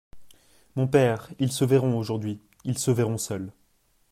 [0.75, 3.53] Mon père, ils se verront aujourd’hui; ils se verront seuls.